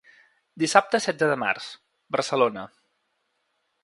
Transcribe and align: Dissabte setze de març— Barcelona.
Dissabte 0.61 1.01
setze 1.05 1.27
de 1.31 1.35
març— 1.43 1.67
Barcelona. 2.17 2.65